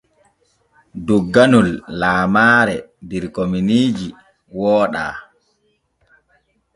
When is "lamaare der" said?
1.99-3.23